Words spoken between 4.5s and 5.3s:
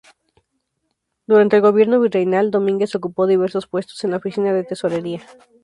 de tesorería.